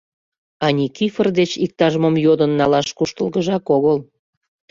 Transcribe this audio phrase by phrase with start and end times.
[0.65, 3.97] А Никифор деч иктаж-мом йодын налаш куштылгыжак огыл.